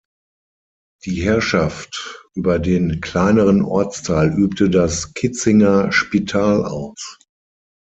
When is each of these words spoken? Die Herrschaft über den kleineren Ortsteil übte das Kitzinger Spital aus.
Die 1.05 1.21
Herrschaft 1.23 2.25
über 2.33 2.57
den 2.57 3.01
kleineren 3.01 3.61
Ortsteil 3.61 4.33
übte 4.35 4.67
das 4.67 5.13
Kitzinger 5.13 5.91
Spital 5.91 6.65
aus. 6.65 7.19